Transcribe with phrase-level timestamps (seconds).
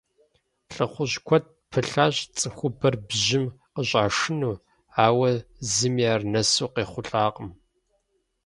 [0.73, 4.55] ЛӀыхъужь куэд пылъащ цӀыхубэр бжьым къыщӀашыну,
[5.05, 5.29] ауэ
[5.73, 7.49] зыми ар нэсу къехъулӀакъым.